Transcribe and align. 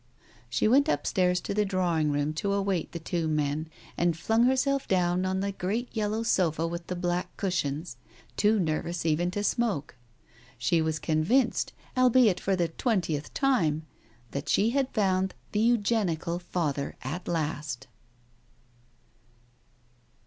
She 0.49 0.67
went 0.67 0.89
upstairs 0.89 1.39
to 1.41 1.53
the 1.53 1.63
drawing 1.63 2.11
room 2.11 2.33
to 2.33 2.53
await 2.53 2.91
the 2.91 2.97
two 2.97 3.27
men, 3.27 3.69
and 3.95 4.17
flung 4.17 4.45
herself 4.45 4.87
down 4.87 5.27
on 5.27 5.41
the 5.41 5.51
great 5.51 5.95
yellow 5.95 6.23
sofa 6.23 6.65
with 6.65 6.87
the 6.87 6.95
black 6.95 7.37
cushions, 7.37 7.97
too 8.35 8.59
nervous 8.59 9.05
even 9.05 9.29
to 9.29 9.43
smoke. 9.43 9.95
She 10.57 10.81
was 10.81 10.97
convinced, 10.97 11.71
albeit 11.95 12.39
for 12.39 12.55
the 12.55 12.69
twentieth 12.69 13.31
time, 13.35 13.85
that 14.31 14.49
she 14.49 14.71
had 14.71 14.89
found 14.91 15.35
the 15.51 15.59
Eugenical 15.59 16.39
father 16.39 16.95
at 17.03 17.27
last. 17.27 17.85